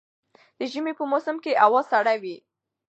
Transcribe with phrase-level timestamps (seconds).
[0.57, 2.37] د ژمي په موسم کي هوا سړه وي